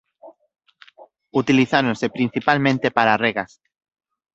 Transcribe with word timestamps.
Utilizáronse 1.41 2.07
principalmente 2.15 2.87
para 2.97 3.19
regas. 3.25 3.51